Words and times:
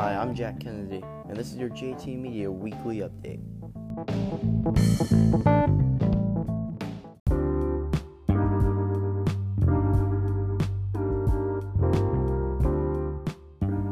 Hi, 0.00 0.14
I'm 0.14 0.32
Jack 0.32 0.60
Kennedy, 0.60 1.02
and 1.28 1.36
this 1.36 1.50
is 1.50 1.56
your 1.56 1.70
JT 1.70 2.20
Media 2.20 2.48
Weekly 2.48 2.98
Update. 2.98 3.40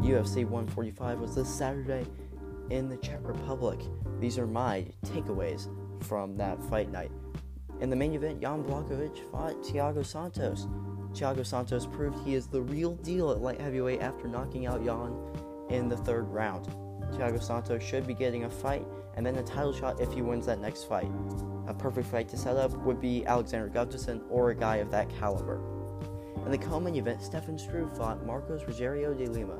UFC 0.00 0.44
145 0.44 1.18
was 1.18 1.34
this 1.34 1.52
Saturday 1.52 2.06
in 2.70 2.88
the 2.88 2.96
Czech 2.98 3.18
Republic. 3.22 3.80
These 4.20 4.38
are 4.38 4.46
my 4.46 4.86
takeaways 5.06 5.68
from 6.04 6.36
that 6.36 6.62
fight 6.70 6.92
night. 6.92 7.10
In 7.80 7.90
the 7.90 7.96
main 7.96 8.14
event, 8.14 8.40
Jan 8.40 8.62
Blachowicz 8.62 9.28
fought 9.32 9.60
Thiago 9.64 10.06
Santos. 10.06 10.68
Thiago 11.14 11.44
Santos 11.44 11.84
proved 11.84 12.24
he 12.24 12.36
is 12.36 12.46
the 12.46 12.62
real 12.62 12.94
deal 12.94 13.32
at 13.32 13.40
light 13.40 13.60
heavyweight 13.60 14.02
after 14.02 14.28
knocking 14.28 14.66
out 14.66 14.84
Jan 14.84 15.12
in 15.70 15.88
the 15.88 15.96
third 15.96 16.28
round. 16.28 16.66
Thiago 17.12 17.42
Santos 17.42 17.82
should 17.82 18.06
be 18.06 18.14
getting 18.14 18.44
a 18.44 18.50
fight 18.50 18.86
and 19.16 19.24
then 19.24 19.36
a 19.36 19.42
title 19.42 19.72
shot 19.72 20.00
if 20.00 20.12
he 20.12 20.22
wins 20.22 20.46
that 20.46 20.60
next 20.60 20.84
fight. 20.84 21.10
A 21.66 21.74
perfect 21.74 22.08
fight 22.08 22.28
to 22.28 22.36
set 22.36 22.56
up 22.56 22.72
would 22.84 23.00
be 23.00 23.24
Alexander 23.26 23.68
Gustafsson 23.68 24.22
or 24.28 24.50
a 24.50 24.54
guy 24.54 24.76
of 24.76 24.90
that 24.90 25.08
caliber. 25.18 25.60
In 26.44 26.52
the 26.52 26.58
co-main 26.58 26.94
event, 26.94 27.22
Stefan 27.22 27.58
Struve 27.58 27.96
fought 27.96 28.24
Marcos 28.24 28.62
Rogerio 28.62 29.16
de 29.16 29.26
Lima. 29.26 29.58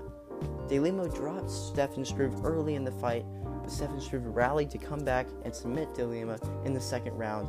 De 0.68 0.78
Lima 0.78 1.08
dropped 1.08 1.50
Stefan 1.50 2.04
Struve 2.04 2.44
early 2.44 2.74
in 2.74 2.84
the 2.84 2.92
fight, 2.92 3.24
but 3.62 3.70
Stefan 3.70 4.00
Struve 4.00 4.26
rallied 4.26 4.70
to 4.70 4.78
come 4.78 5.04
back 5.04 5.26
and 5.44 5.54
submit 5.54 5.94
De 5.94 6.04
Lima 6.04 6.38
in 6.64 6.74
the 6.74 6.80
second 6.80 7.14
round 7.14 7.48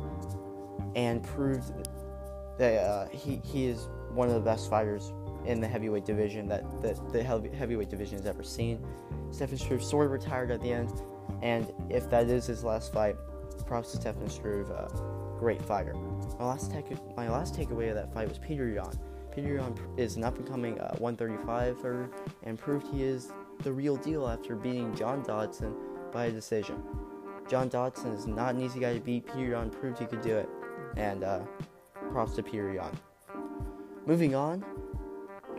and 0.96 1.22
proved 1.22 1.72
that 2.58 2.82
uh, 2.82 3.08
he, 3.10 3.40
he 3.44 3.66
is 3.66 3.88
one 4.12 4.28
of 4.28 4.34
the 4.34 4.40
best 4.40 4.68
fighters 4.68 5.12
in 5.44 5.60
the 5.60 5.68
heavyweight 5.68 6.04
division 6.04 6.48
that, 6.48 6.64
that 6.82 7.12
the 7.12 7.22
heavyweight 7.22 7.88
division 7.88 8.18
has 8.18 8.26
ever 8.26 8.42
seen. 8.42 8.84
Stefan 9.30 9.58
Struve 9.58 9.82
sort 9.82 10.06
of 10.06 10.12
retired 10.12 10.50
at 10.50 10.60
the 10.62 10.72
end, 10.72 10.92
and 11.42 11.72
if 11.90 12.08
that 12.10 12.28
is 12.28 12.46
his 12.46 12.64
last 12.64 12.92
fight, 12.92 13.16
props 13.66 13.92
to 13.92 13.98
Stefan 13.98 14.28
Struve, 14.28 14.70
uh, 14.70 14.88
great 15.38 15.60
fighter. 15.62 15.94
My 16.38 16.46
last, 16.46 16.70
take- 16.70 17.16
my 17.16 17.28
last 17.28 17.54
takeaway 17.54 17.90
of 17.90 17.94
that 17.96 18.12
fight 18.12 18.28
was 18.28 18.38
Peter 18.38 18.68
Yan. 18.68 18.92
Peter 19.34 19.54
Yan 19.54 19.74
is 19.96 20.16
an 20.16 20.24
up-and-coming 20.24 20.80
uh, 20.80 20.96
135er 20.98 22.10
and 22.42 22.58
proved 22.58 22.86
he 22.88 23.04
is 23.04 23.30
the 23.62 23.72
real 23.72 23.96
deal 23.96 24.26
after 24.26 24.56
beating 24.56 24.94
John 24.94 25.22
Dodson 25.22 25.74
by 26.12 26.26
a 26.26 26.30
decision. 26.30 26.82
John 27.48 27.68
Dodson 27.68 28.12
is 28.12 28.26
not 28.26 28.54
an 28.54 28.60
easy 28.60 28.80
guy 28.80 28.94
to 28.94 29.00
beat. 29.00 29.26
Peter 29.26 29.50
Yan 29.50 29.70
proved 29.70 29.98
he 29.98 30.06
could 30.06 30.22
do 30.22 30.36
it, 30.36 30.48
and 30.96 31.24
uh, 31.24 31.40
props 32.10 32.34
to 32.36 32.42
Peter 32.42 32.72
Yan. 32.72 32.90
Moving 34.06 34.34
on, 34.34 34.64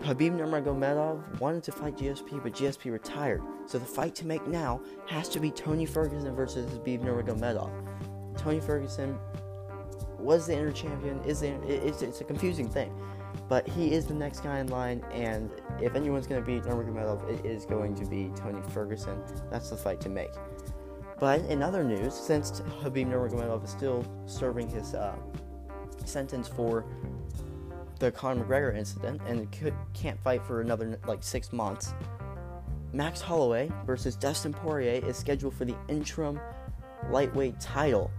Khabib 0.02 0.32
Nurmagomedov 0.32 1.40
wanted 1.40 1.64
to 1.64 1.72
fight 1.72 1.98
GSP, 1.98 2.42
but 2.42 2.54
GSP 2.54 2.92
retired. 2.92 3.42
So 3.66 3.78
the 3.78 3.86
fight 3.86 4.16
to 4.16 4.26
make 4.26 4.48
now 4.48 4.82
has 5.08 5.28
to 5.30 5.40
be 5.40 5.52
Tony 5.52 5.86
Ferguson 5.86 6.34
versus 6.36 6.72
Khabib 6.72 7.02
Nurmagomedov. 7.04 7.70
Tony 8.38 8.62
Ferguson 8.62 9.20
was 10.18 10.48
the 10.48 10.54
inter 10.54 10.72
champion. 10.72 11.22
Is 11.24 11.42
it's, 11.44 12.02
it's 12.02 12.22
a 12.22 12.24
confusing 12.24 12.70
thing, 12.70 12.94
but 13.50 13.68
he 13.68 13.92
is 13.92 14.06
the 14.06 14.14
next 14.14 14.40
guy 14.40 14.60
in 14.60 14.68
line. 14.68 15.04
And 15.12 15.52
if 15.82 15.96
anyone's 15.96 16.28
going 16.28 16.42
to 16.42 16.48
beat 16.48 16.64
Nurmagomedov, 16.64 17.30
it 17.30 17.46
is 17.46 17.66
going 17.66 17.94
to 17.96 18.06
be 18.06 18.32
Tony 18.36 18.62
Ferguson. 18.70 19.22
That's 19.52 19.70
the 19.70 19.78
fight 19.78 20.00
to 20.02 20.10
make. 20.10 20.32
But 21.20 21.42
in 21.42 21.62
other 21.62 21.84
news, 21.84 22.14
since 22.14 22.62
Khabib 22.82 23.08
Nurmagomedov 23.08 23.66
is 23.66 23.70
still 23.70 24.06
serving 24.26 24.70
his 24.70 24.94
uh, 24.94 25.18
sentence 26.06 26.48
for 26.48 26.86
the 28.00 28.12
Conor 28.12 28.46
McGregor 28.46 28.76
incident 28.76 29.22
and 29.28 29.52
could, 29.52 29.74
can't 29.94 30.20
fight 30.24 30.44
for 30.44 30.62
another 30.62 31.00
like 31.06 31.24
six 31.24 31.52
months. 31.54 31.94
Max 32.92 33.22
Holloway 33.22 33.72
versus 33.86 34.16
Dustin 34.16 34.54
Poirier 34.54 35.06
is 35.06 35.16
scheduled 35.18 35.54
for 35.54 35.66
the 35.66 35.76
interim 35.88 36.40
lightweight 37.12 37.60
title 37.60 38.10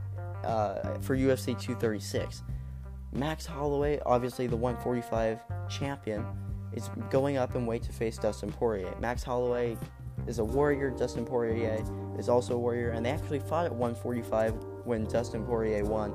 uh, 0.45 0.99
for 1.01 1.17
UFC 1.17 1.59
236. 1.59 2.43
Max 3.13 3.45
Holloway, 3.45 4.01
obviously 4.07 4.47
the 4.47 4.57
145 4.57 5.41
champion, 5.69 6.25
is 6.73 6.89
going 7.11 7.37
up 7.37 7.57
in 7.57 7.67
weight 7.67 7.83
to 7.83 7.93
face 7.93 8.17
Dustin 8.17 8.53
Poirier. 8.53 8.95
Max 9.01 9.25
Holloway 9.25 9.77
is 10.29 10.39
a 10.39 10.45
warrior. 10.45 10.91
Dustin 10.91 11.25
Poirier 11.25 11.85
is 12.19 12.29
also 12.29 12.55
a 12.55 12.59
warrior, 12.59 12.91
and 12.91 13.05
they 13.05 13.11
actually 13.11 13.41
fought 13.41 13.67
at 13.67 13.75
145 13.75 14.55
when 14.85 15.05
Dustin 15.07 15.45
Poirier 15.45 15.85
won 15.85 16.13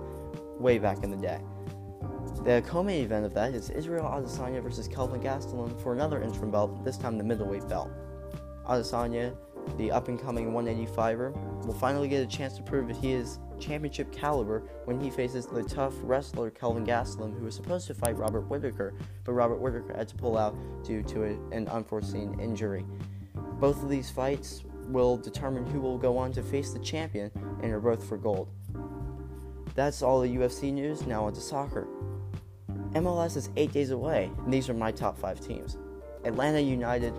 way 0.58 0.78
back 0.78 1.04
in 1.04 1.12
the 1.12 1.18
day. 1.18 1.42
The 2.46 2.62
co-main 2.68 3.04
event 3.04 3.26
of 3.26 3.34
that 3.34 3.56
is 3.56 3.72
Israel 3.72 4.06
Adesanya 4.06 4.62
versus 4.62 4.88
Kelvin 4.88 5.20
Gastelum 5.20 5.82
for 5.82 5.94
another 5.94 6.22
interim 6.22 6.52
belt, 6.52 6.86
this 6.86 6.96
time 6.96 7.18
the 7.18 7.24
middleweight 7.24 7.68
belt. 7.68 7.90
Adesanya, 8.68 9.36
the 9.78 9.92
up-and-coming 9.92 10.52
185er, 10.52 11.66
will 11.66 11.74
finally 11.74 12.08
get 12.08 12.22
a 12.22 12.28
chance 12.28 12.56
to 12.56 12.62
prove 12.62 12.88
that 12.88 12.98
he 12.98 13.14
is 13.14 13.40
championship 13.60 14.12
caliber 14.12 14.60
when 14.84 15.00
he 15.00 15.10
faces 15.10 15.48
the 15.48 15.64
tough 15.64 15.96
wrestler 16.04 16.52
Kelvin 16.52 16.86
Gastelum, 16.86 17.36
who 17.36 17.46
was 17.46 17.56
supposed 17.56 17.88
to 17.88 17.96
fight 17.96 18.16
Robert 18.16 18.42
Whitaker, 18.42 18.94
but 19.24 19.34
Robert 19.34 19.60
Whitaker 19.60 19.98
had 19.98 20.08
to 20.10 20.16
pull 20.16 20.38
out 20.38 20.56
due 20.84 21.02
to 21.02 21.24
a, 21.24 21.30
an 21.52 21.68
unforeseen 21.70 22.40
injury. 22.40 22.86
Both 23.60 23.82
of 23.82 23.90
these 23.90 24.12
fights 24.12 24.64
will 24.90 25.18
determine 25.18 25.66
who 25.66 25.82
will 25.82 25.98
go 25.98 26.16
on 26.16 26.32
to 26.34 26.44
face 26.44 26.74
the 26.74 26.80
champion 26.80 27.32
and 27.64 27.74
are 27.74 27.80
both 27.80 28.08
for 28.08 28.18
gold. 28.18 28.50
That's 29.74 30.04
all 30.04 30.22
the 30.22 30.30
UFC 30.30 30.72
news. 30.72 31.08
Now 31.08 31.26
on 31.26 31.34
to 31.34 31.42
soccer. 31.42 31.88
MLS 32.96 33.36
is 33.36 33.50
eight 33.58 33.74
days 33.74 33.92
away, 33.92 34.32
and 34.46 34.54
these 34.54 34.70
are 34.70 34.74
my 34.74 34.92
top 34.92 35.18
five 35.18 35.40
teams. 35.40 35.78
Atlanta 36.24 36.60
United, 36.60 37.14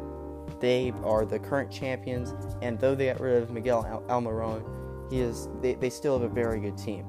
they 0.58 0.92
are 1.04 1.26
the 1.26 1.38
current 1.38 1.70
champions, 1.70 2.34
and 2.62 2.78
though 2.80 2.94
they 2.94 3.06
got 3.06 3.20
rid 3.20 3.42
of 3.42 3.50
Miguel 3.50 3.84
Al- 3.86 4.20
Almiron, 4.22 4.64
he 5.10 5.20
is 5.20 5.48
they, 5.60 5.74
they 5.74 5.90
still 5.90 6.18
have 6.18 6.28
a 6.28 6.34
very 6.34 6.60
good 6.60 6.78
team. 6.78 7.04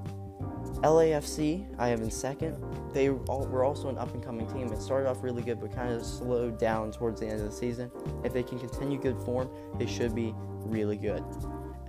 LAFC, 0.81 1.65
I 1.79 1.87
have 1.87 2.01
in 2.01 2.11
second. 2.11 2.61
They 2.93 3.09
all, 3.09 3.47
were 3.47 3.63
also 3.63 3.87
an 3.89 3.97
up 3.97 4.13
and 4.13 4.23
coming 4.23 4.45
team. 4.47 4.71
It 4.71 4.81
started 4.81 5.09
off 5.09 5.23
really 5.23 5.41
good, 5.41 5.59
but 5.59 5.73
kind 5.73 5.93
of 5.93 6.05
slowed 6.05 6.59
down 6.59 6.91
towards 6.91 7.21
the 7.21 7.27
end 7.27 7.39
of 7.39 7.45
the 7.45 7.51
season. 7.51 7.89
If 8.23 8.33
they 8.33 8.43
can 8.43 8.59
continue 8.59 8.99
good 8.99 9.17
form, 9.19 9.49
they 9.79 9.87
should 9.87 10.13
be 10.13 10.35
really 10.35 10.97
good. 10.97 11.23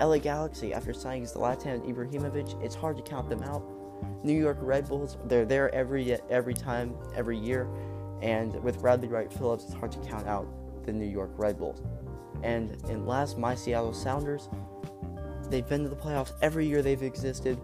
LA 0.00 0.18
Galaxy, 0.18 0.72
after 0.72 0.94
signing 0.94 1.24
Zlatan 1.24 1.86
Ibrahimovic, 1.86 2.62
it's 2.62 2.74
hard 2.74 2.96
to 2.96 3.02
count 3.02 3.28
them 3.28 3.42
out. 3.42 3.62
New 4.22 4.38
York 4.38 4.58
Red 4.60 4.88
Bulls, 4.88 5.16
they're 5.26 5.44
there 5.44 5.74
every 5.74 6.12
every 6.30 6.54
time, 6.54 6.94
every 7.14 7.38
year, 7.38 7.68
and 8.22 8.62
with 8.62 8.80
Bradley 8.80 9.08
Wright 9.08 9.32
Phillips, 9.32 9.64
it's 9.64 9.74
hard 9.74 9.92
to 9.92 9.98
count 10.00 10.26
out 10.26 10.46
the 10.84 10.92
New 10.92 11.06
York 11.06 11.30
Red 11.36 11.58
Bulls. 11.58 11.82
And 12.42 12.72
in 12.88 13.06
last, 13.06 13.38
my 13.38 13.54
Seattle 13.54 13.92
Sounders, 13.92 14.48
they've 15.50 15.68
been 15.68 15.82
to 15.82 15.88
the 15.88 15.96
playoffs 15.96 16.32
every 16.42 16.66
year 16.66 16.82
they've 16.82 17.02
existed. 17.02 17.60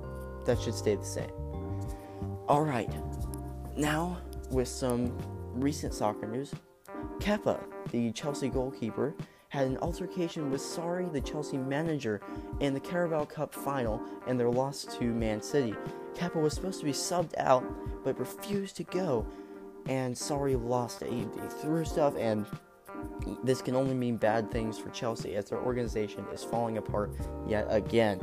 That 0.47 0.61
should 0.61 0.75
stay 0.75 0.95
the 0.95 1.05
same. 1.05 1.31
All 2.49 2.63
right, 2.63 2.91
now 3.77 4.19
with 4.51 4.69
some 4.69 5.17
recent 5.55 5.95
soccer 5.95 6.27
news, 6.27 6.53
Kepa, 7.19 7.61
the 7.91 8.13
Chelsea 8.13 8.49
goalkeeper, 8.49 9.15
had 9.55 9.69
an 9.69 9.79
altercation 9.79 10.51
with 10.51 10.61
Sarri, 10.61 11.11
the 11.13 11.21
Chelsea 11.21 11.57
manager, 11.57 12.21
in 12.59 12.75
the 12.75 12.81
Carabao 12.81 13.27
Cup 13.27 13.55
final 13.55 14.03
and 14.27 14.39
their 14.39 14.51
loss 14.51 14.85
to 14.99 15.05
Man 15.05 15.41
City. 15.41 15.73
Kepa 16.17 16.43
was 16.43 16.55
supposed 16.55 16.81
to 16.81 16.85
be 16.85 16.91
subbed 16.91 17.35
out, 17.39 17.65
but 18.03 18.19
refused 18.19 18.75
to 18.79 18.83
go, 18.83 19.25
and 19.87 20.13
Sarri 20.13 20.61
lost 20.61 21.05
he 21.05 21.25
threw 21.61 21.85
stuff, 21.85 22.17
and 22.19 22.45
this 23.45 23.63
can 23.63 23.77
only 23.77 23.95
mean 23.95 24.17
bad 24.17 24.51
things 24.51 24.77
for 24.77 24.91
Chelsea 24.91 25.37
as 25.37 25.51
their 25.51 25.61
organization 25.61 26.25
is 26.33 26.43
falling 26.43 26.79
apart 26.79 27.15
yet 27.47 27.69
again. 27.71 28.21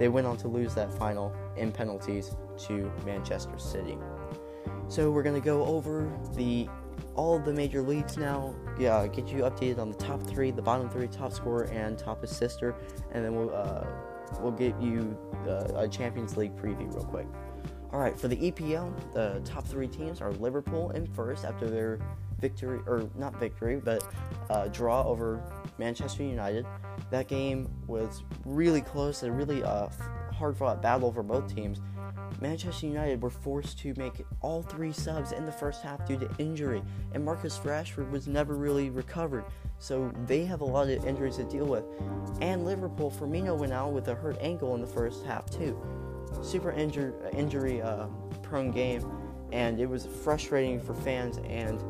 They 0.00 0.08
went 0.08 0.26
on 0.26 0.36
to 0.38 0.48
lose 0.48 0.74
that 0.74 0.92
final 0.92 1.32
in 1.56 1.70
penalties 1.70 2.34
to 2.66 2.90
Manchester 3.04 3.56
City. 3.56 3.98
So 4.88 5.12
we're 5.12 5.22
gonna 5.22 5.38
go 5.38 5.64
over 5.64 6.10
the 6.34 6.68
all 7.14 7.38
the 7.38 7.52
major 7.52 7.82
leagues 7.82 8.16
now. 8.16 8.54
Yeah, 8.78 9.06
get 9.06 9.28
you 9.28 9.42
updated 9.42 9.78
on 9.78 9.90
the 9.90 9.96
top 9.96 10.22
three, 10.22 10.50
the 10.50 10.62
bottom 10.62 10.88
three, 10.88 11.08
top 11.08 11.32
scorer, 11.32 11.64
and 11.64 11.98
top 11.98 12.22
assister, 12.22 12.74
and 13.12 13.24
then 13.24 13.34
we'll 13.34 13.54
uh, 13.54 13.86
we'll 14.40 14.52
get 14.52 14.80
you 14.80 15.16
uh, 15.48 15.68
a 15.76 15.88
Champions 15.88 16.36
League 16.36 16.56
preview 16.56 16.92
real 16.94 17.04
quick. 17.04 17.26
All 17.92 18.00
right, 18.00 18.18
for 18.18 18.28
the 18.28 18.36
EPL, 18.36 18.92
the 19.14 19.40
top 19.44 19.66
three 19.66 19.88
teams 19.88 20.20
are 20.20 20.32
Liverpool 20.32 20.90
in 20.90 21.06
first 21.06 21.44
after 21.44 21.70
their 21.70 21.98
victory, 22.40 22.80
or 22.86 23.08
not 23.16 23.38
victory, 23.38 23.80
but 23.82 24.12
uh, 24.50 24.68
draw 24.68 25.04
over 25.04 25.40
Manchester 25.78 26.22
United. 26.22 26.66
That 27.10 27.28
game 27.28 27.68
was 27.86 28.24
really 28.44 28.80
close, 28.80 29.22
a 29.22 29.30
really 29.30 29.62
uh, 29.62 29.88
hard 30.32 30.56
fought 30.56 30.82
battle 30.82 31.12
for 31.12 31.22
both 31.22 31.54
teams. 31.54 31.80
Manchester 32.40 32.86
United 32.86 33.22
were 33.22 33.30
forced 33.30 33.78
to 33.80 33.94
make 33.96 34.24
all 34.40 34.62
three 34.62 34.92
subs 34.92 35.32
in 35.32 35.46
the 35.46 35.52
first 35.52 35.82
half 35.82 36.06
due 36.06 36.18
to 36.18 36.28
injury, 36.38 36.82
and 37.12 37.24
Marcus 37.24 37.58
Rashford 37.64 38.10
was 38.10 38.26
never 38.26 38.54
really 38.54 38.90
recovered, 38.90 39.44
so 39.78 40.12
they 40.26 40.44
have 40.44 40.60
a 40.60 40.64
lot 40.64 40.88
of 40.88 41.04
injuries 41.06 41.36
to 41.36 41.44
deal 41.44 41.66
with. 41.66 41.84
And 42.40 42.64
Liverpool, 42.64 43.10
Firmino 43.10 43.56
went 43.56 43.72
out 43.72 43.92
with 43.92 44.08
a 44.08 44.14
hurt 44.14 44.36
ankle 44.40 44.74
in 44.74 44.80
the 44.80 44.86
first 44.86 45.24
half 45.24 45.48
too. 45.50 45.80
Super 46.42 46.72
injur- 46.72 47.34
injury 47.34 47.80
uh, 47.80 48.06
prone 48.42 48.70
game, 48.70 49.10
and 49.52 49.80
it 49.80 49.86
was 49.88 50.06
frustrating 50.06 50.80
for 50.80 50.94
fans 50.94 51.38
and 51.48 51.82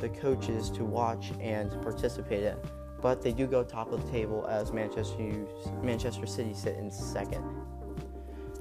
the 0.00 0.08
coaches 0.08 0.70
to 0.70 0.84
watch 0.84 1.32
and 1.40 1.70
participate 1.82 2.42
in. 2.42 2.56
but 3.02 3.20
they 3.20 3.32
do 3.32 3.46
go 3.46 3.62
top 3.64 3.92
of 3.92 4.04
the 4.04 4.10
table 4.10 4.46
as 4.48 4.72
Manchester 4.72 5.46
Manchester 5.82 6.26
City 6.26 6.54
sit 6.54 6.76
in 6.76 6.90
second. 6.90 7.44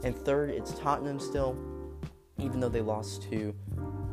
And 0.04 0.16
third, 0.16 0.50
it's 0.50 0.74
Tottenham 0.80 1.20
still, 1.20 1.58
even 2.40 2.60
though 2.60 2.70
they 2.70 2.82
lost 2.82 3.24
to 3.32 3.54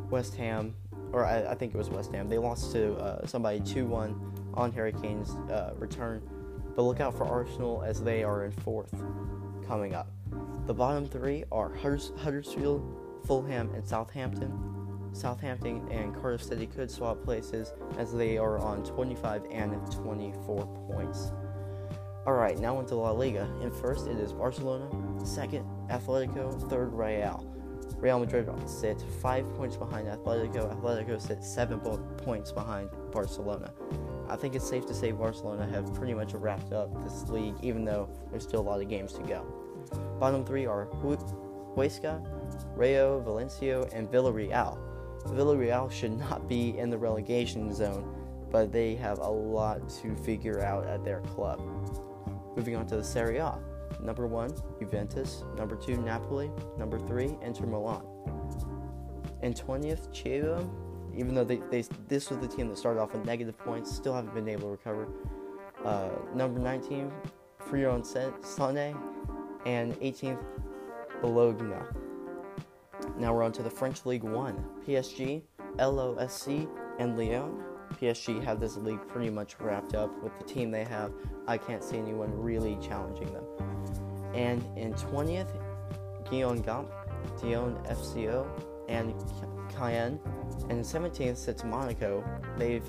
West 0.09 0.35
Ham, 0.35 0.75
or 1.11 1.25
I, 1.25 1.51
I 1.51 1.55
think 1.55 1.73
it 1.73 1.77
was 1.77 1.89
West 1.89 2.11
Ham. 2.13 2.29
They 2.29 2.37
lost 2.37 2.71
to 2.73 2.95
uh, 2.95 3.25
somebody 3.25 3.59
2 3.59 3.85
1 3.85 4.51
on 4.53 4.71
Harry 4.71 4.93
Kane's 4.93 5.31
uh, 5.51 5.73
return. 5.77 6.21
But 6.75 6.83
look 6.83 6.99
out 6.99 7.17
for 7.17 7.25
Arsenal 7.25 7.83
as 7.83 8.03
they 8.03 8.23
are 8.23 8.45
in 8.45 8.51
fourth 8.51 8.93
coming 9.67 9.95
up. 9.95 10.11
The 10.65 10.73
bottom 10.73 11.07
three 11.07 11.43
are 11.51 11.73
Huddersfield, 11.73 13.21
Fulham, 13.25 13.73
and 13.73 13.85
Southampton. 13.85 14.79
Southampton 15.11 15.87
and 15.89 16.13
Cardiff 16.13 16.43
City 16.43 16.67
could 16.67 16.91
swap 16.91 17.23
places 17.23 17.73
as 17.97 18.13
they 18.13 18.37
are 18.37 18.59
on 18.59 18.83
25 18.83 19.45
and 19.51 19.73
24 19.91 20.67
points. 20.87 21.31
Alright, 22.27 22.59
now 22.59 22.79
into 22.79 22.95
La 22.95 23.11
Liga. 23.11 23.49
In 23.61 23.71
first, 23.71 24.07
it 24.07 24.19
is 24.19 24.33
Barcelona. 24.33 24.87
Second, 25.23 25.65
Atletico. 25.89 26.69
Third, 26.69 26.93
Real. 26.93 27.45
Real 27.97 28.19
Madrid 28.19 28.49
sits 28.69 29.03
five 29.21 29.45
points 29.55 29.75
behind 29.75 30.07
Atletico. 30.07 30.73
Atletico 30.73 31.21
sits 31.21 31.47
seven 31.47 31.79
points 31.79 32.51
behind 32.51 32.89
Barcelona. 33.11 33.73
I 34.29 34.35
think 34.35 34.55
it's 34.55 34.67
safe 34.67 34.85
to 34.85 34.93
say 34.93 35.11
Barcelona 35.11 35.67
have 35.67 35.93
pretty 35.93 36.13
much 36.13 36.33
wrapped 36.33 36.71
up 36.71 37.03
this 37.03 37.27
league, 37.29 37.55
even 37.61 37.83
though 37.83 38.09
there's 38.29 38.43
still 38.43 38.61
a 38.61 38.67
lot 38.69 38.81
of 38.81 38.87
games 38.87 39.13
to 39.13 39.23
go. 39.23 39.45
Bottom 40.19 40.45
three 40.45 40.65
are 40.65 40.85
Huesca, 41.75 42.25
Rayo, 42.75 43.19
Valencia, 43.21 43.83
and 43.91 44.07
Villarreal. 44.07 44.77
Villarreal 45.25 45.91
should 45.91 46.17
not 46.17 46.47
be 46.47 46.77
in 46.77 46.89
the 46.89 46.97
relegation 46.97 47.73
zone, 47.73 48.15
but 48.51 48.71
they 48.71 48.95
have 48.95 49.19
a 49.19 49.29
lot 49.29 49.89
to 50.01 50.15
figure 50.15 50.61
out 50.61 50.85
at 50.87 51.03
their 51.03 51.19
club. 51.21 51.59
Moving 52.55 52.75
on 52.75 52.85
to 52.87 52.97
the 52.97 53.03
Serie 53.03 53.37
A. 53.37 53.59
Number 54.01 54.27
one, 54.27 54.53
Juventus. 54.79 55.43
Number 55.55 55.75
two, 55.75 55.97
Napoli. 55.97 56.51
Number 56.77 56.99
three, 56.99 57.35
Inter 57.41 57.65
Milan. 57.65 58.03
And 59.41 59.55
20th, 59.55 60.09
Chievo, 60.09 60.69
even 61.15 61.33
though 61.33 61.43
they, 61.43 61.57
they, 61.71 61.83
this 62.07 62.29
was 62.29 62.39
the 62.39 62.47
team 62.47 62.69
that 62.69 62.77
started 62.77 62.99
off 62.99 63.13
with 63.13 63.25
negative 63.25 63.57
points, 63.57 63.93
still 63.93 64.13
haven't 64.13 64.33
been 64.33 64.49
able 64.49 64.63
to 64.63 64.69
recover. 64.69 65.07
Uh, 65.83 66.09
number 66.35 66.59
19, 66.59 67.11
Frosinone 67.69 68.97
and 69.65 69.93
18th 69.95 70.43
Bologna. 71.21 71.75
Now 73.17 73.33
we're 73.33 73.43
on 73.43 73.51
to 73.53 73.63
the 73.63 73.69
French 73.69 74.05
League 74.05 74.23
One. 74.23 74.63
PSG, 74.85 75.41
LOSC, 75.77 76.67
and 76.99 77.17
Lyon. 77.17 77.63
PSG 77.99 78.43
have 78.43 78.59
this 78.59 78.77
league 78.77 79.05
pretty 79.07 79.29
much 79.29 79.59
wrapped 79.59 79.95
up 79.95 80.11
with 80.23 80.37
the 80.37 80.45
team 80.45 80.71
they 80.71 80.83
have. 80.83 81.11
I 81.47 81.57
can't 81.57 81.83
see 81.83 81.97
anyone 81.97 82.31
really 82.39 82.77
challenging 82.81 83.31
them. 83.33 83.43
And 84.33 84.63
in 84.77 84.93
20th, 84.93 85.49
Guingamp, 86.25 86.89
Dijon 87.41 87.75
FCO, 87.87 88.47
and 88.87 89.13
Cayenne. 89.69 90.19
And 90.69 90.71
in 90.71 90.83
17th 90.83 91.37
sits 91.37 91.63
Monaco. 91.63 92.23
They've 92.57 92.83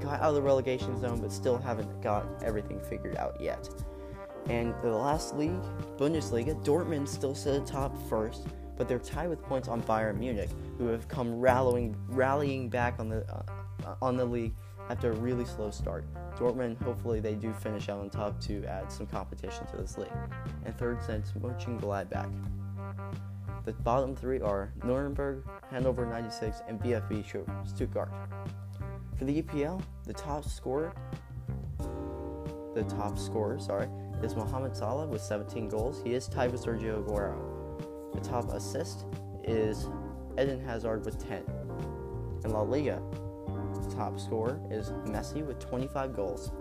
got 0.00 0.20
out 0.20 0.30
of 0.30 0.34
the 0.34 0.42
relegation 0.42 1.00
zone 1.00 1.20
but 1.20 1.32
still 1.32 1.58
haven't 1.58 2.02
got 2.02 2.26
everything 2.42 2.80
figured 2.80 3.16
out 3.16 3.40
yet. 3.40 3.68
And 4.48 4.74
the 4.82 4.90
last 4.90 5.36
league, 5.36 5.62
Bundesliga, 5.96 6.62
Dortmund 6.64 7.08
still 7.08 7.34
sit 7.34 7.62
atop 7.62 7.96
first, 8.08 8.46
but 8.76 8.88
they're 8.88 8.98
tied 8.98 9.30
with 9.30 9.42
points 9.42 9.68
on 9.68 9.82
Bayern 9.82 10.18
Munich, 10.18 10.50
who 10.76 10.86
have 10.88 11.08
come 11.08 11.40
rallying 11.40 11.96
rallying 12.08 12.68
back 12.68 12.98
on 12.98 13.08
the 13.08 13.24
uh, 13.32 13.42
Uh, 13.84 13.94
on 14.00 14.16
the 14.16 14.24
league 14.24 14.54
after 14.90 15.12
a 15.12 15.14
really 15.16 15.44
slow 15.44 15.70
start. 15.70 16.04
Dortmund, 16.36 16.80
hopefully, 16.82 17.20
they 17.20 17.34
do 17.34 17.52
finish 17.52 17.88
out 17.88 18.00
on 18.00 18.10
top 18.10 18.40
to 18.42 18.64
add 18.64 18.90
some 18.90 19.06
competition 19.06 19.66
to 19.66 19.76
this 19.76 19.98
league. 19.98 20.12
And 20.64 20.76
third 20.78 21.02
sense, 21.02 21.32
Mönchengladbach. 21.38 22.30
The 23.64 23.72
bottom 23.72 24.14
three 24.14 24.40
are 24.40 24.72
Nuremberg, 24.84 25.44
Hanover 25.70 26.06
96, 26.06 26.62
and 26.68 26.80
VfB 26.80 27.24
Stuttgart. 27.66 28.12
For 29.18 29.24
the 29.24 29.42
EPL, 29.42 29.82
the 30.04 30.12
top 30.12 30.44
scorer, 30.44 30.92
the 32.74 32.84
top 32.84 33.18
scorer, 33.18 33.58
sorry, 33.58 33.88
is 34.22 34.34
Mohamed 34.34 34.76
Salah 34.76 35.06
with 35.06 35.22
17 35.22 35.68
goals. 35.68 36.02
He 36.04 36.14
is 36.14 36.26
tied 36.26 36.52
with 36.52 36.62
Sergio 36.62 37.02
Aguero. 37.02 38.12
The 38.12 38.20
top 38.20 38.50
assist 38.52 39.06
is 39.44 39.88
Eden 40.38 40.62
Hazard 40.64 41.04
with 41.04 41.26
10. 41.26 41.44
In 42.44 42.50
La 42.50 42.62
Liga, 42.62 43.00
top 43.96 44.18
scorer 44.18 44.60
is 44.70 44.90
Messi 45.06 45.44
with 45.44 45.58
25 45.58 46.14
goals. 46.14 46.52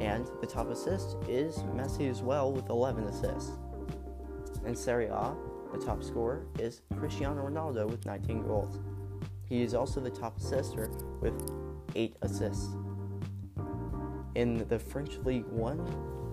And 0.00 0.28
the 0.40 0.46
top 0.46 0.70
assist 0.70 1.16
is 1.28 1.58
Messi 1.74 2.10
as 2.10 2.22
well 2.22 2.52
with 2.52 2.68
11 2.68 3.04
assists. 3.04 3.52
In 4.64 4.74
Serie 4.74 5.06
A, 5.06 5.34
the 5.72 5.78
top 5.78 6.02
scorer 6.02 6.46
is 6.58 6.82
Cristiano 6.98 7.48
Ronaldo 7.48 7.88
with 7.88 8.04
19 8.06 8.42
goals. 8.42 8.78
He 9.48 9.62
is 9.62 9.74
also 9.74 10.00
the 10.00 10.10
top 10.10 10.38
assister 10.38 10.90
with 11.20 11.34
8 11.94 12.16
assists. 12.22 12.68
In 14.34 14.66
the 14.68 14.78
French 14.78 15.16
League 15.24 15.46
1, 15.46 15.78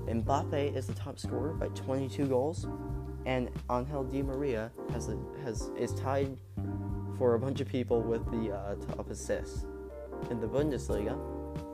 Mbappe 0.08 0.76
is 0.76 0.88
the 0.88 0.94
top 0.94 1.20
scorer 1.20 1.54
by 1.54 1.68
22 1.70 2.28
goals, 2.28 2.68
and 3.26 3.50
Angel 3.70 4.04
Di 4.04 4.22
Maria 4.22 4.72
has 4.92 5.10
has 5.44 5.70
is 5.78 5.94
tied 5.94 6.38
for 7.18 7.34
a 7.34 7.40
bunch 7.40 7.60
of 7.60 7.68
people 7.68 8.02
with 8.02 8.24
the 8.32 8.56
uh, 8.56 8.76
top 8.76 9.10
assists. 9.10 9.66
In 10.30 10.40
the 10.40 10.48
Bundesliga, 10.48 11.18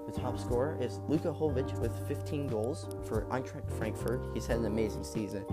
the 0.05 0.19
top 0.19 0.37
scorer 0.37 0.77
is 0.79 0.99
Luka 1.07 1.29
Jovic 1.33 1.79
with 1.79 1.91
15 2.07 2.47
goals 2.47 2.95
for 3.05 3.25
Eintracht 3.31 3.71
Frankfurt. 3.77 4.21
He's 4.33 4.45
had 4.45 4.57
an 4.57 4.65
amazing 4.65 5.03
season. 5.03 5.45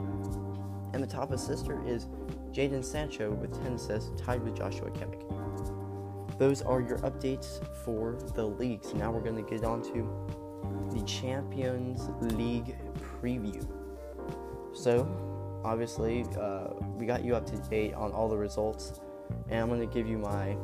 And 0.92 1.02
the 1.02 1.06
top 1.06 1.32
assister 1.32 1.82
is 1.86 2.08
Jadon 2.52 2.84
Sancho 2.84 3.30
with 3.30 3.52
10 3.62 3.74
assists, 3.74 4.20
tied 4.20 4.42
with 4.42 4.56
Joshua 4.56 4.90
Kimmich. 4.90 6.38
Those 6.38 6.62
are 6.62 6.80
your 6.80 6.98
updates 6.98 7.64
for 7.84 8.18
the 8.34 8.44
leagues. 8.44 8.92
Now 8.94 9.10
we're 9.10 9.20
going 9.20 9.42
to 9.42 9.48
get 9.50 9.64
on 9.64 9.82
to 9.92 10.90
the 10.92 11.02
Champions 11.04 12.08
League 12.34 12.76
preview. 12.98 13.66
So, 14.72 15.06
obviously, 15.64 16.24
uh, 16.38 16.68
we 16.96 17.06
got 17.06 17.24
you 17.24 17.36
up 17.36 17.46
to 17.46 17.56
date 17.68 17.94
on 17.94 18.12
all 18.12 18.28
the 18.28 18.36
results, 18.36 19.00
and 19.48 19.60
I'm 19.60 19.68
going 19.68 19.80
to 19.80 19.94
give 19.94 20.08
you 20.08 20.18
my 20.18 20.56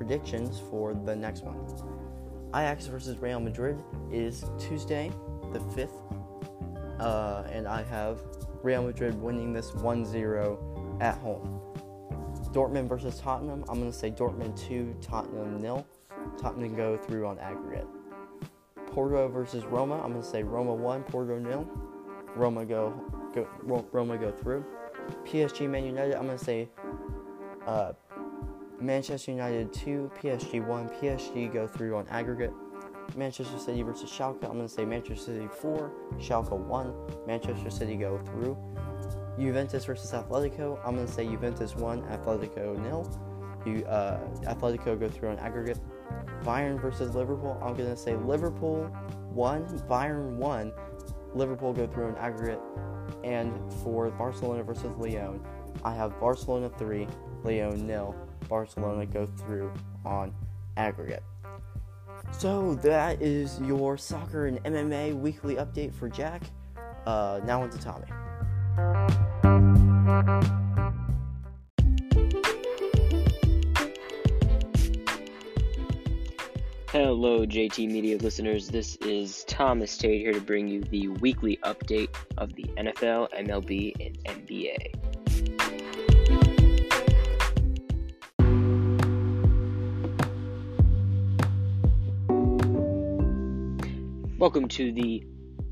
predictions 0.00 0.58
for 0.70 0.94
the 0.94 1.14
next 1.14 1.44
one. 1.44 1.58
Ajax 2.54 2.86
versus 2.86 3.18
Real 3.18 3.38
Madrid 3.38 3.76
is 4.10 4.46
Tuesday, 4.58 5.12
the 5.52 5.58
5th, 5.58 5.90
uh, 6.98 7.46
and 7.52 7.68
I 7.68 7.82
have 7.82 8.20
Real 8.62 8.82
Madrid 8.82 9.20
winning 9.20 9.52
this 9.52 9.74
1 9.74 10.06
0 10.06 10.96
at 11.02 11.18
home. 11.18 11.60
Dortmund 12.54 12.88
versus 12.88 13.20
Tottenham, 13.20 13.62
I'm 13.68 13.78
going 13.78 13.92
to 13.92 13.96
say 13.96 14.10
Dortmund 14.10 14.58
2, 14.58 14.96
Tottenham 15.02 15.60
nil. 15.60 15.86
Tottenham 16.40 16.74
go 16.74 16.96
through 16.96 17.26
on 17.26 17.38
aggregate. 17.38 17.86
Porto 18.86 19.28
versus 19.28 19.64
Roma. 19.66 20.00
I'm 20.02 20.12
gonna 20.12 20.24
say 20.24 20.42
Roma 20.42 20.74
one, 20.74 21.02
Porto 21.04 21.38
nil. 21.38 21.68
Roma 22.34 22.64
go, 22.64 22.92
go 23.34 23.46
Roma 23.92 24.16
go 24.16 24.32
through. 24.32 24.64
PSG 25.24 25.68
Man 25.68 25.84
United. 25.84 26.16
I'm 26.16 26.26
gonna 26.26 26.38
say 26.38 26.68
uh, 27.66 27.92
Manchester 28.80 29.32
United 29.32 29.72
two, 29.72 30.10
PSG 30.20 30.64
one. 30.66 30.88
PSG 30.88 31.52
go 31.52 31.66
through 31.66 31.96
on 31.96 32.06
aggregate. 32.08 32.52
Manchester 33.16 33.58
City 33.58 33.82
versus 33.82 34.10
Schalke. 34.10 34.44
I'm 34.44 34.56
gonna 34.56 34.68
say 34.68 34.84
Manchester 34.84 35.32
City 35.32 35.48
four, 35.60 35.92
Schalke 36.18 36.56
one. 36.56 36.94
Manchester 37.26 37.70
City 37.70 37.96
go 37.96 38.18
through. 38.18 38.56
Juventus 39.38 39.84
versus 39.84 40.10
Atletico. 40.12 40.78
I'm 40.84 40.96
gonna 40.96 41.08
say 41.08 41.26
Juventus 41.26 41.76
one, 41.76 42.02
Atletico 42.04 42.78
nil. 42.78 43.08
You 43.66 43.84
uh, 43.86 44.20
Atletico 44.44 44.98
go 44.98 45.08
through 45.08 45.30
on 45.30 45.38
aggregate. 45.38 45.78
Bayern 46.42 46.80
versus 46.80 47.14
Liverpool, 47.14 47.58
I'm 47.62 47.74
going 47.74 47.90
to 47.90 47.96
say 47.96 48.16
Liverpool 48.16 48.84
1, 49.32 49.66
Bayern 49.88 50.36
1. 50.36 50.72
Liverpool 51.34 51.72
go 51.72 51.86
through 51.86 52.06
on 52.06 52.16
aggregate. 52.16 52.60
And 53.24 53.52
for 53.82 54.10
Barcelona 54.10 54.62
versus 54.62 54.96
Lyon, 54.96 55.44
I 55.84 55.94
have 55.94 56.18
Barcelona 56.18 56.70
3, 56.78 57.06
Lyon 57.44 57.86
nil. 57.86 58.14
Barcelona 58.50 59.06
go 59.06 59.24
through 59.24 59.72
on 60.04 60.34
aggregate. 60.76 61.22
So 62.32 62.74
that 62.76 63.22
is 63.22 63.58
your 63.60 63.96
soccer 63.96 64.46
and 64.46 64.62
MMA 64.64 65.18
weekly 65.18 65.54
update 65.54 65.94
for 65.94 66.08
Jack. 66.08 66.42
Uh, 67.06 67.40
now 67.44 67.62
on 67.62 67.70
to 67.70 67.78
Tommy. 67.78 68.06
Hello, 76.92 77.46
JT 77.46 77.88
Media 77.88 78.18
listeners. 78.18 78.68
This 78.68 78.96
is 78.96 79.44
Thomas 79.44 79.96
Tate 79.96 80.22
here 80.22 80.32
to 80.32 80.40
bring 80.40 80.66
you 80.66 80.82
the 80.82 81.06
weekly 81.06 81.56
update 81.62 82.08
of 82.36 82.52
the 82.56 82.64
NFL, 82.76 83.28
MLB, 83.32 83.94
and 84.04 84.18
NBA. 84.24 85.49
Welcome 94.40 94.68
to 94.68 94.90
the 94.90 95.22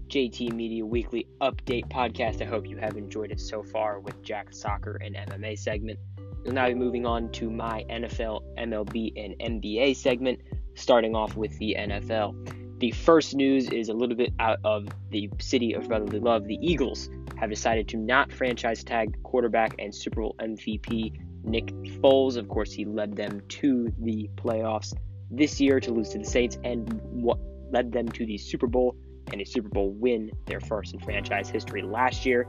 JT 0.08 0.52
Media 0.52 0.84
Weekly 0.84 1.26
Update 1.40 1.88
podcast. 1.88 2.42
I 2.42 2.44
hope 2.44 2.68
you 2.68 2.76
have 2.76 2.98
enjoyed 2.98 3.30
it 3.30 3.40
so 3.40 3.62
far 3.62 3.98
with 3.98 4.22
Jack 4.22 4.52
Soccer 4.52 5.00
and 5.02 5.16
MMA 5.16 5.58
segment. 5.58 5.98
We'll 6.44 6.52
now 6.52 6.68
be 6.68 6.74
moving 6.74 7.06
on 7.06 7.32
to 7.32 7.50
my 7.50 7.86
NFL, 7.88 8.42
MLB, 8.58 9.14
and 9.16 9.62
NBA 9.62 9.96
segment, 9.96 10.40
starting 10.74 11.16
off 11.16 11.34
with 11.34 11.56
the 11.56 11.76
NFL. 11.78 12.78
The 12.78 12.90
first 12.90 13.34
news 13.34 13.70
is 13.70 13.88
a 13.88 13.94
little 13.94 14.14
bit 14.14 14.34
out 14.38 14.58
of 14.64 14.86
the 15.08 15.30
city 15.40 15.72
of 15.72 15.88
brotherly 15.88 16.20
love. 16.20 16.44
The 16.44 16.58
Eagles 16.60 17.08
have 17.38 17.48
decided 17.48 17.88
to 17.88 17.96
not 17.96 18.30
franchise 18.30 18.84
tag 18.84 19.16
quarterback 19.22 19.76
and 19.78 19.94
Super 19.94 20.20
Bowl 20.20 20.36
MVP 20.42 21.18
Nick 21.42 21.68
Foles. 22.02 22.36
Of 22.36 22.50
course, 22.50 22.70
he 22.70 22.84
led 22.84 23.16
them 23.16 23.40
to 23.48 23.90
the 24.00 24.28
playoffs 24.36 24.92
this 25.30 25.58
year 25.58 25.80
to 25.80 25.90
lose 25.90 26.10
to 26.10 26.18
the 26.18 26.24
Saints 26.26 26.58
and 26.64 27.00
what 27.10 27.38
led 27.70 27.92
them 27.92 28.08
to 28.08 28.26
the 28.26 28.38
Super 28.38 28.66
Bowl 28.66 28.96
and 29.32 29.40
a 29.40 29.44
Super 29.44 29.68
Bowl 29.68 29.90
win, 29.90 30.30
their 30.46 30.60
first 30.60 30.94
in 30.94 31.00
franchise 31.00 31.48
history 31.48 31.82
last 31.82 32.24
year. 32.24 32.46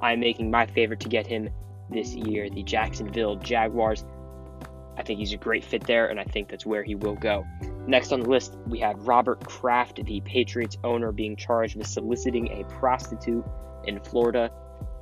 I'm 0.00 0.20
making 0.20 0.50
my 0.50 0.66
favorite 0.66 1.00
to 1.00 1.08
get 1.08 1.26
him 1.26 1.48
this 1.90 2.14
year, 2.14 2.48
the 2.48 2.62
Jacksonville 2.62 3.36
Jaguars. 3.36 4.04
I 4.96 5.02
think 5.02 5.18
he's 5.18 5.32
a 5.32 5.38
great 5.38 5.64
fit 5.64 5.86
there, 5.86 6.08
and 6.08 6.20
I 6.20 6.24
think 6.24 6.48
that's 6.48 6.66
where 6.66 6.82
he 6.82 6.94
will 6.94 7.16
go. 7.16 7.44
Next 7.86 8.12
on 8.12 8.20
the 8.20 8.28
list, 8.28 8.56
we 8.66 8.78
have 8.80 9.06
Robert 9.06 9.44
Kraft, 9.44 10.04
the 10.04 10.20
Patriots 10.20 10.76
owner, 10.84 11.10
being 11.12 11.34
charged 11.34 11.76
with 11.76 11.86
soliciting 11.86 12.48
a 12.60 12.64
prostitute 12.64 13.44
in 13.84 13.98
Florida. 14.00 14.50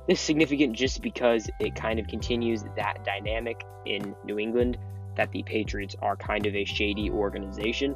This 0.07 0.19
is 0.19 0.25
significant 0.25 0.73
just 0.73 1.01
because 1.01 1.49
it 1.59 1.75
kind 1.75 1.99
of 1.99 2.07
continues 2.07 2.63
that 2.75 3.05
dynamic 3.05 3.63
in 3.85 4.15
New 4.23 4.39
England 4.39 4.77
that 5.15 5.31
the 5.31 5.43
Patriots 5.43 5.95
are 6.01 6.15
kind 6.15 6.45
of 6.45 6.55
a 6.55 6.65
shady 6.65 7.09
organization. 7.11 7.95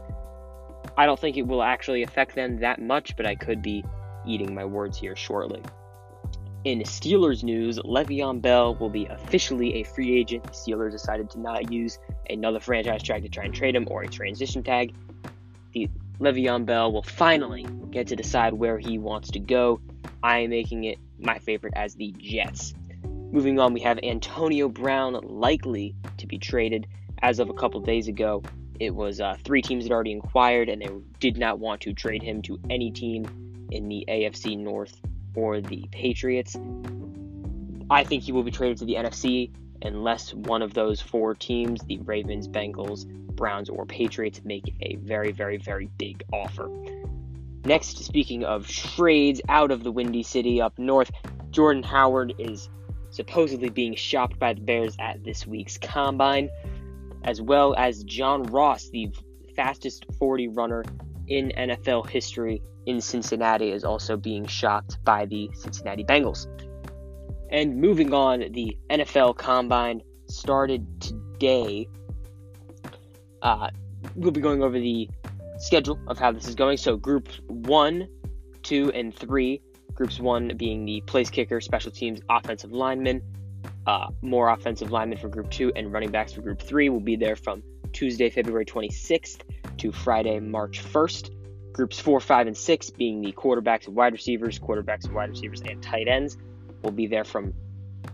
I 0.98 1.06
don't 1.06 1.20
think 1.20 1.38
it 1.38 1.46
will 1.48 1.64
actually 1.64 2.04
affect 2.04 2.36
them 2.36 2.60
that 2.60 2.82
much, 2.82 3.16
but 3.18 3.25
I 3.25 3.36
could 3.36 3.62
be 3.62 3.84
eating 4.25 4.54
my 4.56 4.66
words 4.66 4.98
here 4.98 5.16
shortly. 5.16 5.62
In 6.64 6.80
Steelers 6.80 7.44
news, 7.44 7.78
Le'Veon 7.80 8.42
Bell 8.42 8.75
will 8.75 8.90
be 8.90 9.06
officially 9.06 9.75
a 9.75 9.84
free 9.84 10.18
agent. 10.18 10.44
The 10.46 10.50
Steelers 10.50 10.92
decided 10.92 11.30
to 11.32 11.40
not 11.40 11.72
use 11.72 12.00
another 12.30 12.60
franchise 12.60 13.04
tag 13.04 13.22
to 13.22 13.30
try 13.30 13.46
and 13.46 13.54
trade 13.54 13.75
him 13.75 13.88
or 13.92 14.02
a 14.02 14.08
transition 14.08 14.64
tag. 14.64 14.96
The 15.74 15.90
Le'Veon 16.20 16.66
Bell 16.66 16.92
will 16.92 17.04
finally 17.04 17.68
get 17.92 18.08
to 18.08 18.16
decide 18.16 18.54
where 18.54 18.80
he 18.80 18.98
wants 18.98 19.30
to 19.32 19.40
go. 19.40 19.80
I 20.24 20.40
am 20.40 20.50
making 20.50 20.86
it 20.86 20.98
my 21.20 21.38
favorite 21.38 21.74
as 21.75 21.94
the 21.94 22.16
Jets. 22.18 22.74
Moving 23.04 23.60
on, 23.60 23.74
we 23.74 23.82
have 23.82 24.00
Antonio 24.02 24.70
Brown 24.70 25.14
likely 25.24 25.94
to 26.18 26.25
be 26.25 26.40
traded. 26.40 26.88
As 27.22 27.40
of 27.40 27.50
a 27.50 27.54
couple 27.54 27.80
days 27.82 28.08
ago, 28.08 28.42
it 28.79 28.94
was 28.94 29.22
uh, 29.22 29.38
three 29.44 29.62
teams 29.62 29.84
had 29.84 29.91
already 29.91 30.12
inquired, 30.12 30.70
and 30.70 30.82
they 30.82 30.89
did 31.20 31.38
not 31.38 31.60
want 31.60 31.82
to 31.82 31.94
trade 31.94 32.22
him 32.22 32.41
to 32.44 32.60
any 32.70 32.91
team 32.91 33.25
in 33.72 33.89
the 33.89 34.05
AFC 34.08 34.58
North 34.58 35.00
or 35.36 35.62
the 35.62 35.88
Patriots. 35.91 36.55
I 37.89 38.03
think 38.03 38.24
he 38.24 38.32
will 38.32 38.44
be 38.44 38.51
traded 38.51 38.77
to 38.79 38.86
the 38.86 38.96
NFC 38.96 39.51
unless 39.82 40.34
one 40.34 40.62
of 40.62 40.74
those 40.74 41.01
four 41.01 41.36
teams, 41.36 41.82
the 41.84 42.00
Ravens, 42.00 42.48
Bengals, 42.48 43.05
Browns, 43.36 43.70
or 43.70 43.86
Patriots, 43.86 44.41
make 44.44 44.74
a 44.82 44.96
very, 44.96 45.32
very, 45.32 45.58
very 45.58 45.89
big 45.98 46.24
offer. 46.32 46.70
Next, 47.65 48.03
speaking 48.03 48.44
of 48.44 48.67
trades 48.67 49.41
out 49.50 49.72
of 49.72 49.84
the 49.84 49.91
Windy 49.91 50.24
City 50.24 50.62
up 50.62 50.77
north, 50.77 51.12
Jordan 51.51 51.84
Howard 51.84 52.34
is 52.38 52.70
supposedly 53.10 53.70
being 53.70 53.96
shopped 53.96 54.38
by 54.39 54.53
the 54.53 54.62
Bears 54.62 54.96
at 55.00 55.24
this 55.24 55.48
week's 55.48 55.77
combine 55.77 56.50
as 57.25 57.41
well 57.41 57.75
as 57.75 58.03
John 58.03 58.44
Ross, 58.44 58.89
the 58.89 59.12
fastest 59.55 60.05
40 60.20 60.50
runner 60.50 60.84
in 61.27 61.51
NFL 61.58 62.08
history 62.10 62.62
in 62.86 63.01
Cincinnati, 63.01 63.72
is 63.72 63.84
also 63.84 64.15
being 64.15 64.46
shopped 64.46 65.03
by 65.03 65.25
the 65.25 65.50
Cincinnati 65.53 66.03
Bengals. 66.03 66.48
And 67.50 67.82
moving 67.82 68.13
on, 68.13 68.39
the 68.51 68.77
NFL 68.89 69.38
Combine 69.38 70.01
started 70.27 70.86
today. 71.01 71.88
Uh, 73.41 73.70
we'll 74.15 74.32
be 74.32 74.41
going 74.41 74.62
over 74.62 74.79
the 74.79 75.10
schedule 75.58 76.00
of 76.08 76.20
how 76.20 76.32
this 76.32 76.48
is 76.48 76.55
going. 76.55 76.77
So, 76.77 76.96
groups 76.96 77.39
one, 77.48 78.08
two, 78.62 78.91
and 78.94 79.13
three. 79.15 79.62
Groups 79.94 80.20
one 80.20 80.51
being 80.58 80.86
the 80.86 81.01
place 81.08 81.29
kicker, 81.29 81.62
special 81.62 81.91
teams, 81.91 82.20
offensive 82.29 82.72
linemen 82.72 83.22
uh, 83.88 84.08
more 84.22 84.50
offensive 84.50 84.92
linemen 84.92 85.18
for 85.18 85.30
Group 85.30 85.51
2 85.51 85.74
and 85.75 85.92
running 85.94 86.12
backs 86.12 86.34
for 86.34 86.42
Group 86.42 86.62
3 86.62 86.89
will 86.89 87.00
be 87.00 87.15
there 87.15 87.36
from 87.36 87.63
Tuesday, 87.94 88.30
February 88.30 88.65
26th 88.65 89.42
to 89.77 89.92
Friday, 89.92 90.39
March 90.39 90.84
1st. 90.84 91.32
Groups 91.72 92.00
4, 92.00 92.20
5, 92.20 92.48
and 92.48 92.58
6 92.58 92.89
being 92.92 93.22
the 93.22 93.32
quarterbacks 93.34 93.88
and 93.88 93.96
wide 93.96 94.13
receivers, 94.13 94.60
quarterbacks 94.60 95.06
and 95.06 95.13
wide 95.13 95.30
receivers, 95.30 95.62
and 95.62 95.84
tight 95.84 96.08
ends 96.08 96.38
will 96.82 96.92
be 96.92 97.08
there 97.08 97.25
from 97.25 97.54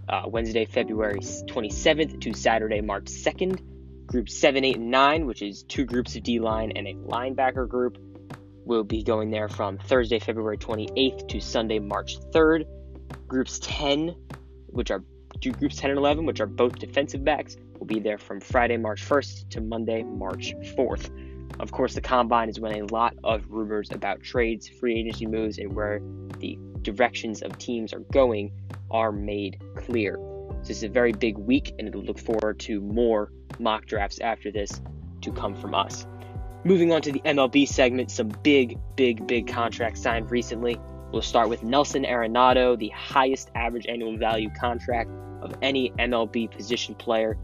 uh, 0.10 0.24
Wednesday, 0.28 0.66
February 0.66 1.20
27th 1.20 2.22
to 2.22 2.34
Saturday, 2.34 2.82
March 2.82 3.06
2nd. 3.06 3.62
Group 4.08 4.30
7, 4.30 4.66
8, 4.66 4.76
and 4.76 4.92
9, 4.92 5.26
which 5.26 5.42
is 5.42 5.64
two 5.64 5.86
groups 5.86 6.16
of 6.18 6.24
D 6.24 6.40
line 6.40 6.74
and 6.76 6.86
a 6.86 6.96
linebacker 6.96 7.68
group, 7.68 7.98
will 8.66 8.84
be 8.84 9.04
going 9.04 9.32
there 9.32 9.48
from 9.48 9.78
Thursday, 9.78 10.20
February 10.20 10.58
28th 10.58 11.30
to 11.30 11.40
Sunday, 11.40 11.80
March 11.80 12.20
3rd. 12.34 12.66
Groups 13.28 13.60
10, 13.64 14.16
which 14.68 14.92
are 14.92 15.04
Two 15.40 15.52
groups 15.52 15.78
10 15.78 15.92
and 15.92 15.98
11, 15.98 16.26
which 16.26 16.40
are 16.40 16.46
both 16.46 16.78
defensive 16.78 17.24
backs, 17.24 17.58
will 17.80 17.88
be 17.88 18.00
there 18.00 18.18
from 18.18 18.40
Friday, 18.40 18.78
March 18.78 19.04
1st 19.04 19.50
to 19.50 19.62
Monday, 19.62 20.04
March 20.04 20.54
4th. 20.76 21.10
Of 21.60 21.72
course, 21.72 21.94
the 21.94 22.02
combine 22.02 22.50
is 22.50 22.60
when 22.60 22.74
a 22.74 22.86
lot 22.86 23.16
of 23.24 23.50
rumors 23.50 23.92
about 23.92 24.22
trades, 24.22 24.68
free 24.68 25.00
agency 25.00 25.26
moves, 25.26 25.58
and 25.58 25.74
where 25.74 26.02
the 26.40 26.58
directions 26.82 27.42
of 27.42 27.58
teams 27.58 27.94
are 27.94 28.00
going 28.12 28.52
are 28.90 29.12
made 29.12 29.60
clear. 29.76 30.16
So 30.18 30.68
this 30.68 30.78
is 30.78 30.84
a 30.84 30.90
very 30.90 31.12
big 31.12 31.38
week, 31.38 31.74
and 31.80 31.94
look 31.96 32.20
forward 32.20 32.60
to 32.62 32.82
more 32.82 33.32
mock 33.60 33.86
drafts 33.86 34.20
after 34.20 34.52
this 34.52 34.82
to 35.22 35.32
come 35.32 35.56
from 35.56 35.74
us. 35.74 36.06
Moving 36.64 36.92
on 36.92 37.02
to 37.02 37.12
the 37.12 37.22
MLB 37.22 37.68
segment, 37.68 38.12
some 38.12 38.30
big, 38.44 38.78
big, 38.96 39.26
big 39.26 39.48
contracts 39.48 40.02
signed 40.02 40.30
recently. 40.30 40.80
We'll 41.12 41.22
start 41.22 41.50
with 41.50 41.62
Nelson 41.62 42.06
Arenado, 42.06 42.80
the 42.80 42.90
highest 42.90 43.52
average 43.54 43.86
annual 43.88 44.18
value 44.18 44.50
contract 44.50 45.10
of 45.42 45.54
any 45.62 45.92
MLB 46.00 46.50
position 46.50 46.96
player 46.96 47.38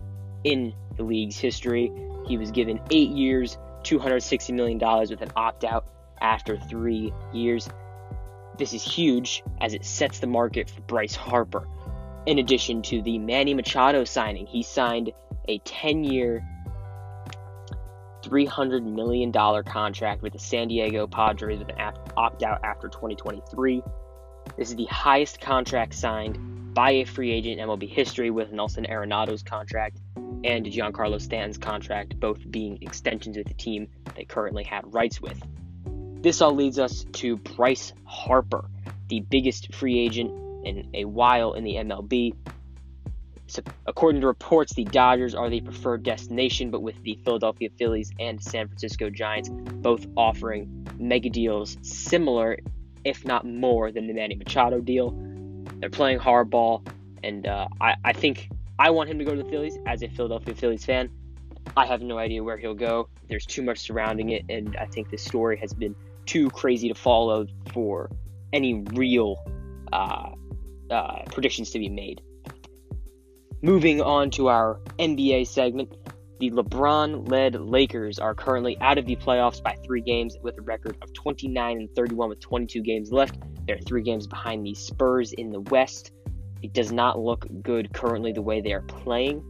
in 0.46 0.74
the 0.96 1.04
league's 1.04 1.38
history. 1.38 1.92
He 2.26 2.38
was 2.38 2.52
given 2.52 2.80
eight 2.92 3.10
years, 3.10 3.58
$260 3.84 4.54
million 4.54 4.80
with 5.10 5.22
an 5.22 5.32
opt 5.36 5.66
out 5.66 5.86
after 6.22 6.58
three 6.58 7.14
years. 7.34 7.68
This 8.58 8.74
is 8.74 8.84
huge 8.84 9.44
as 9.60 9.74
it 9.74 9.84
sets 9.84 10.20
the 10.20 10.28
market 10.28 10.70
for 10.70 10.82
Bryce 10.82 11.16
Harper. 11.16 11.68
In 12.26 12.40
addition 12.40 12.82
to 12.84 13.02
the 13.02 13.18
Manny 13.20 13.54
Machado 13.54 14.06
signing, 14.06 14.48
he 14.48 14.64
signed 14.64 15.12
a 15.50 15.60
10 15.60 16.06
year, 16.06 16.42
$300 18.28 18.84
million 18.84 19.32
contract 19.32 20.22
with 20.22 20.34
the 20.34 20.40
San 20.40 20.68
Diego 20.68 21.08
Padres 21.08 21.60
with 21.60 21.70
an 21.70 21.94
opt 22.16 22.44
out 22.44 22.64
after 22.64 22.88
2023. 22.88 23.82
This 24.58 24.70
is 24.70 24.76
the 24.76 24.86
highest 24.86 25.40
contract 25.40 25.94
signed 25.94 26.74
by 26.74 26.92
a 26.92 27.06
free 27.06 27.32
agent 27.32 27.60
in 27.60 27.68
MLB 27.68 27.90
history 27.90 28.30
with 28.30 28.52
Nelson 28.52 28.86
Arenado's 28.86 29.44
contract 29.44 30.00
and 30.44 30.66
Giancarlo 30.66 31.22
Stanton's 31.22 31.58
contract, 31.58 32.20
both 32.20 32.40
being 32.50 32.78
extensions 32.82 33.38
with 33.38 33.48
the 33.48 33.54
team 33.54 33.88
they 34.16 34.26
currently 34.26 34.64
had 34.64 34.94
rights 34.94 35.22
with. 35.22 35.42
This 36.22 36.42
all 36.42 36.54
leads 36.54 36.80
us 36.80 37.06
to 37.14 37.38
Bryce 37.38 37.94
Harper, 38.06 38.70
the 39.08 39.22
biggest 39.22 39.74
free 39.74 40.00
agent 40.00 40.32
in 40.66 40.90
a 40.94 41.06
while 41.06 41.54
in 41.54 41.64
the 41.64 41.76
MLB. 41.76 42.34
According 43.86 44.22
to 44.22 44.28
reports, 44.28 44.74
the 44.74 44.84
Dodgers 44.84 45.34
are 45.34 45.50
the 45.50 45.62
preferred 45.62 46.04
destination, 46.04 46.70
but 46.70 46.82
with 46.82 47.02
the 47.04 47.20
Philadelphia 47.24 47.70
Phillies 47.78 48.12
and 48.20 48.42
San 48.42 48.68
Francisco 48.68 49.10
Giants 49.10 49.50
both 49.50 50.06
offering 50.16 50.86
mega 51.00 51.30
deals 51.30 51.78
similar, 51.82 52.58
if 53.04 53.26
not 53.26 53.46
more, 53.46 53.92
than 53.92 54.08
the 54.08 54.14
Manny 54.14 54.36
Machado 54.36 54.82
deal. 54.82 55.16
They're 55.80 55.90
playing 55.90 56.20
hardball, 56.20 56.88
and 57.24 57.48
uh, 57.48 57.68
I, 57.80 57.96
I 58.04 58.14
think 58.14 58.50
I 58.80 58.90
want 58.90 59.10
him 59.10 59.20
to 59.20 59.26
go 59.26 59.36
to 59.36 59.44
the 59.44 59.50
Phillies 59.50 59.78
as 59.86 60.04
a 60.04 60.10
Philadelphia 60.10 60.54
Phillies 60.54 60.86
fan. 60.86 61.10
I 61.76 61.86
have 61.86 62.02
no 62.02 62.18
idea 62.18 62.44
where 62.44 62.58
he'll 62.58 62.74
go. 62.74 63.10
There's 63.30 63.46
too 63.46 63.62
much 63.62 63.80
surrounding 63.80 64.30
it, 64.30 64.46
and 64.50 64.76
I 64.78 64.86
think 64.86 65.10
this 65.10 65.24
story 65.24 65.58
has 65.58 65.74
been 65.74 65.96
too 66.26 66.50
crazy 66.50 66.88
to 66.90 66.96
follow 66.96 67.48
for 67.72 68.10
any 68.54 68.84
real 68.94 69.44
uh, 69.92 70.32
uh, 70.90 71.24
predictions 71.32 71.72
to 71.72 71.80
be 71.80 71.90
made. 71.90 72.22
Moving 73.64 74.02
on 74.02 74.30
to 74.32 74.50
our 74.50 74.80
NBA 75.00 75.48
segment, 75.48 75.92
the 76.40 76.52
LeBron 76.52 77.28
led 77.28 77.56
Lakers 77.56 78.20
are 78.20 78.36
currently 78.36 78.78
out 78.82 79.00
of 79.00 79.08
the 79.08 79.16
playoffs 79.16 79.64
by 79.64 79.76
three 79.84 80.02
games 80.02 80.38
with 80.44 80.60
a 80.60 80.62
record 80.62 80.96
of 81.02 81.12
29 81.14 81.78
and 81.78 81.96
31 81.96 82.30
with 82.30 82.40
22 82.40 82.82
games 82.82 83.12
left. 83.12 83.40
They're 83.66 83.80
three 83.80 84.04
games 84.04 84.28
behind 84.28 84.64
the 84.64 84.76
Spurs 84.76 85.34
in 85.34 85.50
the 85.50 85.62
West. 85.62 86.12
It 86.62 86.74
does 86.74 86.92
not 86.92 87.20
look 87.20 87.48
good 87.64 87.92
currently 87.94 88.32
the 88.32 88.44
way 88.44 88.62
they 88.62 88.74
are 88.74 88.84
playing. 88.84 89.44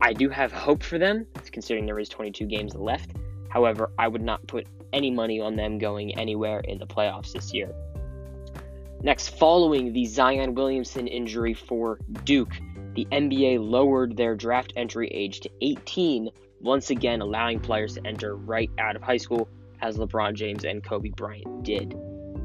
I 0.00 0.12
do 0.12 0.28
have 0.28 0.52
hope 0.52 0.84
for 0.84 0.98
them, 0.98 1.26
considering 1.50 1.84
there 1.84 1.98
is 1.98 2.08
22 2.08 2.46
games 2.46 2.76
left. 2.76 3.10
However, 3.48 3.90
I 3.98 4.06
would 4.06 4.22
not 4.22 4.46
put 4.46 4.68
any 4.92 5.10
money 5.10 5.40
on 5.40 5.56
them 5.56 5.78
going 5.78 6.16
anywhere 6.16 6.60
in 6.60 6.78
the 6.78 6.86
playoffs 6.86 7.32
this 7.32 7.52
year. 7.52 7.72
Next, 9.02 9.30
following 9.30 9.92
the 9.92 10.06
Zion 10.06 10.54
Williamson 10.54 11.08
injury 11.08 11.54
for 11.54 11.98
Duke, 12.24 12.52
the 12.96 13.06
NBA 13.12 13.58
lowered 13.60 14.16
their 14.16 14.34
draft 14.34 14.72
entry 14.74 15.08
age 15.08 15.40
to 15.40 15.50
18, 15.60 16.30
once 16.60 16.88
again 16.88 17.20
allowing 17.20 17.60
players 17.60 17.94
to 17.94 18.06
enter 18.06 18.34
right 18.34 18.70
out 18.78 18.96
of 18.96 19.02
high 19.02 19.18
school, 19.18 19.48
as 19.82 19.98
LeBron 19.98 20.32
James 20.32 20.64
and 20.64 20.82
Kobe 20.82 21.10
Bryant 21.10 21.62
did. 21.62 21.94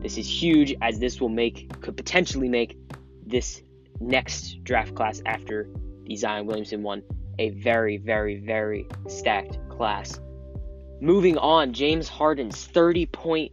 This 0.01 0.17
is 0.17 0.27
huge, 0.29 0.75
as 0.81 0.99
this 0.99 1.21
will 1.21 1.29
make, 1.29 1.81
could 1.81 1.95
potentially 1.95 2.49
make 2.49 2.77
this 3.25 3.63
next 4.01 4.61
draft 4.65 4.93
class 4.93 5.21
after 5.25 5.69
the 6.03 6.17
Zion 6.17 6.45
Williamson 6.47 6.83
one 6.83 7.01
a 7.39 7.51
very, 7.51 7.95
very, 7.95 8.35
very 8.35 8.87
stacked 9.07 9.57
class. 9.69 10.19
Moving 10.99 11.37
on, 11.37 11.71
James 11.71 12.09
Harden's 12.09 12.65
30 12.65 13.05
point 13.05 13.51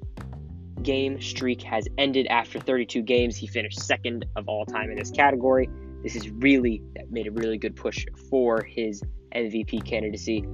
game 0.83 1.21
streak 1.21 1.63
has 1.63 1.87
ended 1.97 2.27
after 2.27 2.59
32 2.59 3.03
games. 3.03 3.37
He 3.37 3.47
finished 3.47 3.81
second 3.81 4.27
of 4.35 4.49
all 4.49 4.67
time 4.67 4.91
in 4.91 4.97
this 4.97 5.13
category. 5.13 5.69
This 6.03 6.15
is 6.15 6.31
really 6.31 6.83
made 7.11 7.27
a 7.27 7.33
really 7.33 7.59
good 7.59 7.75
push 7.75 8.07
for 8.31 8.63
his 8.63 9.03
MVP 9.35 9.85
candidacy. 9.85 10.47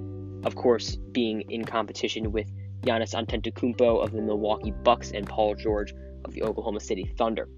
Of 0.44 0.54
course, 0.54 0.96
being 1.12 1.42
in 1.50 1.64
competition 1.64 2.32
with 2.32 2.50
Giannis 2.82 3.14
Antetokounmpo 3.14 4.02
of 4.02 4.12
the 4.12 4.20
Milwaukee 4.20 4.70
Bucks 4.70 5.10
and 5.12 5.26
Paul 5.26 5.54
George 5.54 5.94
of 6.24 6.32
the 6.32 6.42
Oklahoma 6.42 6.80
City 6.80 7.10
Thunder. 7.16 7.48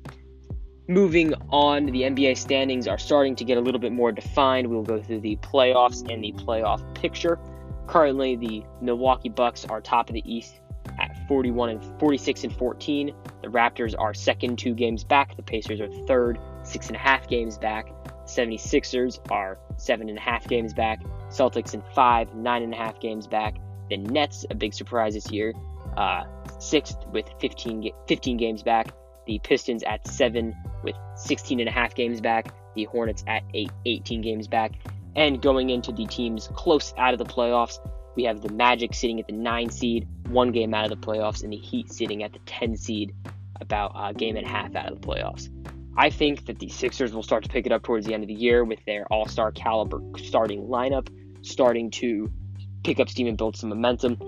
Moving 0.89 1.35
on, 1.51 1.87
the 1.87 2.03
NBA 2.03 2.37
standings 2.37 2.87
are 2.87 2.99
starting 2.99 3.35
to 3.37 3.45
get 3.45 3.59
a 3.59 3.61
little 3.61 3.81
bit 3.81 3.93
more 3.93 4.13
defined. 4.13 4.69
We'll 4.69 4.83
go 4.83 5.03
through 5.03 5.21
the 5.21 5.37
playoffs 5.37 6.09
and 6.13 6.23
the 6.23 6.33
playoff 6.33 6.95
picture. 6.95 7.41
Currently, 7.89 8.37
the 8.37 8.65
Milwaukee 8.81 9.29
Bucks 9.29 9.65
are 9.65 9.81
top 9.81 10.09
of 10.09 10.15
the 10.15 10.23
East 10.25 10.61
at 11.01 11.27
41 11.27 11.71
and 11.71 12.01
46 12.01 12.45
and 12.45 12.57
14. 12.57 13.13
The 13.43 13.49
Raptors 13.49 13.95
are 13.99 14.15
second, 14.15 14.59
two 14.59 14.75
games 14.75 15.03
back. 15.03 15.37
The 15.37 15.43
Pacers 15.43 15.81
are 15.81 15.89
third, 16.07 16.39
six 16.67 16.89
and 16.89 16.97
a 16.97 16.99
half 16.99 17.29
games 17.29 17.59
back. 17.59 17.91
76ers 18.27 19.21
are 19.31 19.59
seven 19.77 20.09
and 20.09 20.19
a 20.19 20.21
half 20.21 20.47
games 20.49 20.75
back. 20.75 21.01
Celtics 21.29 21.75
in 21.75 21.83
five, 21.95 22.35
nine 22.35 22.63
and 22.63 22.75
a 22.75 22.77
half 22.77 23.01
games 23.01 23.27
back. 23.27 23.57
The 23.89 23.99
Nets, 23.99 24.45
a 24.51 24.55
big 24.55 24.75
surprise 24.75 25.15
this 25.15 25.31
year, 25.31 25.55
uh, 25.97 26.25
sixth 26.59 26.97
with 27.13 27.29
15, 27.41 27.91
15 28.09 28.37
games 28.37 28.63
back. 28.63 28.89
The 29.27 29.39
Pistons 29.41 29.83
at 29.83 30.07
seven 30.07 30.55
with 30.83 30.97
16 31.17 31.61
and 31.61 31.69
a 31.69 31.73
half 31.73 31.95
games 31.95 32.21
back. 32.21 32.53
The 32.75 32.85
Hornets 32.85 33.25
at 33.27 33.43
eight, 33.55 33.71
18 33.85 34.23
games 34.23 34.49
back. 34.49 34.73
And 35.15 35.41
going 35.41 35.71
into 35.71 35.93
the 35.93 36.07
teams 36.07 36.49
close 36.55 36.93
out 36.99 37.15
of 37.15 37.19
the 37.19 37.25
playoffs, 37.25 37.79
we 38.17 38.25
have 38.25 38.43
the 38.43 38.53
Magic 38.53 38.95
sitting 38.95 39.21
at 39.21 39.27
the 39.27 39.33
nine 39.33 39.71
seed, 39.71 40.07
one 40.29 40.53
game 40.53 40.75
out 40.75 40.91
of 40.91 40.91
the 40.91 41.07
playoffs, 41.07 41.43
and 41.43 41.53
the 41.53 41.57
Heat 41.57 41.93
sitting 41.93 42.23
at 42.23 42.33
the 42.33 42.39
10 42.41 42.77
seed, 42.77 43.15
about 43.61 43.93
a 43.95 44.13
game 44.13 44.37
and 44.37 44.47
a 44.47 44.49
half 44.49 44.75
out 44.75 44.93
of 44.93 45.01
the 45.01 45.07
playoffs. 45.07 45.49
I 45.99 46.11
think 46.11 46.47
that 46.47 46.59
the 46.59 46.69
Sixers 46.69 47.15
will 47.15 47.23
start 47.23 47.43
to 47.45 47.49
pick 47.49 47.65
it 47.65 47.73
up 47.73 47.83
towards 47.83 48.07
the 48.07 48.13
end 48.13 48.23
of 48.23 48.29
the 48.29 48.35
year 48.35 48.65
with 48.65 48.85
their 48.85 49.07
all 49.11 49.27
star 49.27 49.51
caliber 49.51 50.01
starting 50.19 50.67
lineup, 50.69 51.09
starting 51.43 51.91
to 51.93 52.31
pick 52.85 53.01
up 53.01 53.09
steam 53.09 53.27
and 53.27 53.39
build 53.39 53.57
some 53.57 53.71
momentum. 53.71 54.19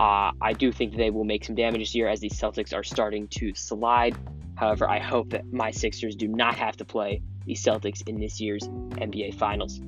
Uh, 0.00 0.32
I 0.40 0.52
do 0.52 0.72
think 0.72 0.96
they 0.96 1.10
will 1.10 1.24
make 1.24 1.44
some 1.44 1.54
damage 1.54 1.80
this 1.80 1.94
year 1.94 2.08
as 2.08 2.20
the 2.20 2.30
Celtics 2.30 2.74
are 2.74 2.82
starting 2.82 3.28
to 3.28 3.54
slide. 3.54 4.16
However, 4.56 4.88
I 4.88 4.98
hope 4.98 5.30
that 5.30 5.52
my 5.52 5.70
Sixers 5.70 6.16
do 6.16 6.26
not 6.26 6.56
have 6.56 6.76
to 6.78 6.84
play 6.84 7.22
the 7.46 7.54
Celtics 7.54 8.06
in 8.08 8.18
this 8.18 8.40
year's 8.40 8.62
NBA 8.62 9.34
Finals 9.34 9.80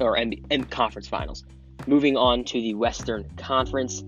or 0.00 0.16
NBA 0.16 0.68
Conference 0.70 1.06
Finals. 1.06 1.44
Moving 1.86 2.16
on 2.16 2.44
to 2.44 2.60
the 2.60 2.74
Western 2.74 3.24
Conference, 3.36 4.02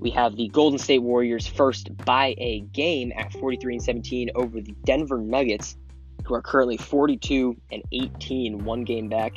we 0.00 0.10
have 0.10 0.34
the 0.34 0.48
Golden 0.48 0.78
State 0.78 1.00
Warriors 1.00 1.46
first 1.46 1.94
by 2.04 2.34
a 2.38 2.60
game 2.72 3.12
at 3.16 3.32
43 3.34 3.74
and 3.74 3.82
17 3.82 4.30
over 4.34 4.60
the 4.60 4.72
Denver 4.84 5.18
Nuggets, 5.18 5.76
who 6.24 6.34
are 6.34 6.42
currently 6.42 6.78
42 6.78 7.56
and 7.70 7.82
18, 7.92 8.64
one 8.64 8.84
game 8.84 9.08
back. 9.10 9.34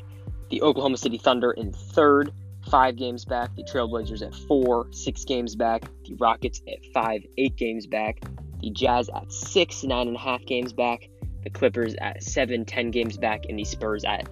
The 0.50 0.62
Oklahoma 0.62 0.98
City 0.98 1.18
Thunder 1.18 1.52
in 1.52 1.74
third, 1.74 2.32
five 2.70 2.96
games 2.96 3.26
back. 3.26 3.54
The 3.56 3.64
Trailblazers 3.64 4.26
at 4.26 4.34
four, 4.34 4.88
six 4.92 5.26
games 5.26 5.56
back. 5.56 5.84
The 6.06 6.16
Rockets 6.16 6.62
at 6.68 6.80
five, 6.94 7.24
eight 7.38 7.58
games 7.58 7.86
back. 7.86 8.22
The 8.62 8.70
Jazz 8.70 9.10
at 9.14 9.32
six, 9.32 9.84
nine 9.84 10.08
and 10.08 10.16
a 10.16 10.20
half 10.20 10.46
games 10.46 10.72
back. 10.72 11.10
The 11.44 11.50
Clippers 11.50 11.94
at 11.96 12.24
seven, 12.24 12.64
ten 12.64 12.90
games 12.92 13.18
back. 13.18 13.46
And 13.50 13.60
the 13.60 13.66
Spurs 13.66 14.06
at 14.06 14.30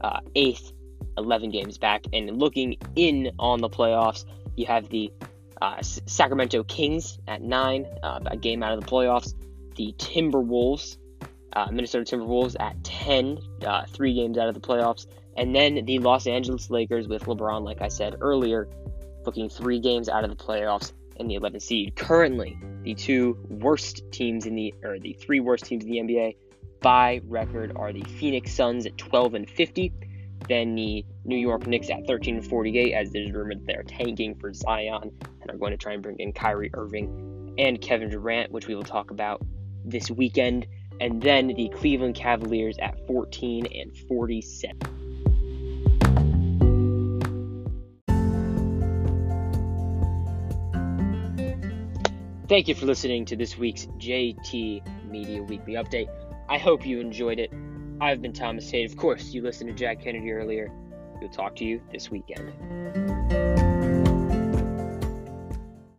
uh, 0.00 0.20
eighth, 0.34 0.72
11 1.18 1.50
games 1.50 1.78
back. 1.78 2.02
And 2.12 2.36
looking 2.40 2.76
in 2.96 3.30
on 3.38 3.60
the 3.60 3.68
playoffs, 3.68 4.24
you 4.56 4.66
have 4.66 4.88
the 4.88 5.12
Sacramento 6.06 6.64
Kings 6.64 7.18
at 7.28 7.42
nine, 7.42 7.86
uh, 8.02 8.20
a 8.26 8.36
game 8.36 8.62
out 8.62 8.72
of 8.72 8.80
the 8.80 8.86
playoffs. 8.86 9.34
The 9.76 9.94
Timberwolves, 9.98 10.96
uh, 11.52 11.68
Minnesota 11.70 12.16
Timberwolves 12.16 12.56
at 12.60 12.82
10, 12.84 13.38
uh, 13.64 13.84
three 13.86 14.14
games 14.14 14.38
out 14.38 14.48
of 14.48 14.54
the 14.54 14.60
playoffs. 14.60 15.06
And 15.36 15.54
then 15.54 15.84
the 15.84 15.98
Los 15.98 16.26
Angeles 16.26 16.70
Lakers 16.70 17.08
with 17.08 17.24
LeBron, 17.24 17.62
like 17.62 17.80
I 17.80 17.88
said 17.88 18.16
earlier, 18.20 18.68
looking 19.24 19.48
three 19.48 19.80
games 19.80 20.08
out 20.08 20.24
of 20.24 20.30
the 20.30 20.36
playoffs 20.36 20.92
in 21.16 21.28
the 21.28 21.36
11th 21.36 21.62
seed. 21.62 21.96
Currently, 21.96 22.58
the 22.82 22.94
two 22.94 23.38
worst 23.48 24.02
teams 24.10 24.46
in 24.46 24.54
the, 24.54 24.74
or 24.82 24.98
the 24.98 25.14
three 25.14 25.40
worst 25.40 25.64
teams 25.64 25.84
in 25.84 25.90
the 25.90 25.98
NBA 25.98 26.36
by 26.80 27.22
record 27.28 27.72
are 27.76 27.92
the 27.92 28.02
Phoenix 28.02 28.52
Suns 28.52 28.86
at 28.86 28.98
12 28.98 29.34
and 29.34 29.50
50, 29.50 29.92
then 30.48 30.74
the 30.74 31.04
New 31.24 31.36
York 31.36 31.66
Knicks 31.66 31.90
at 31.90 32.06
13 32.06 32.36
and 32.36 32.46
48, 32.46 32.92
as 32.92 33.10
there's 33.12 33.32
rumor 33.32 33.54
that 33.54 33.66
they're 33.66 33.82
tanking 33.82 34.34
for 34.34 34.52
Zion 34.52 35.10
and 35.40 35.50
are 35.50 35.56
going 35.56 35.72
to 35.72 35.76
try 35.76 35.92
and 35.92 36.02
bring 36.02 36.16
in 36.18 36.32
Kyrie 36.32 36.70
Irving 36.74 37.54
and 37.58 37.80
Kevin 37.80 38.10
Durant, 38.10 38.50
which 38.50 38.66
we 38.66 38.74
will 38.74 38.82
talk 38.82 39.10
about 39.10 39.42
this 39.84 40.10
weekend. 40.10 40.66
And 41.00 41.20
then 41.20 41.48
the 41.48 41.68
Cleveland 41.68 42.14
Cavaliers 42.14 42.78
at 42.78 43.06
14 43.06 43.66
and 43.66 43.96
47. 44.08 44.78
Thank 52.48 52.68
you 52.68 52.74
for 52.74 52.84
listening 52.84 53.24
to 53.26 53.36
this 53.36 53.56
week's 53.56 53.86
JT 53.98 55.06
Media 55.08 55.42
Weekly 55.42 55.72
Update. 55.72 56.08
I 56.50 56.58
hope 56.58 56.84
you 56.84 57.00
enjoyed 57.00 57.38
it. 57.38 57.50
I've 58.02 58.20
been 58.20 58.32
Thomas 58.32 58.68
Tate. 58.68 58.90
Of 58.90 58.96
course, 58.96 59.32
you 59.32 59.42
listened 59.42 59.70
to 59.70 59.76
Jack 59.76 60.02
Kennedy 60.02 60.32
earlier. 60.32 60.72
We'll 61.20 61.30
talk 61.30 61.54
to 61.56 61.64
you 61.64 61.80
this 61.92 62.10
weekend. 62.10 62.52